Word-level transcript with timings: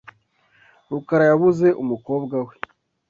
rukara 0.89 1.23
yabuze 1.31 1.67
umukobwa 1.81 2.35
we. 2.45 2.53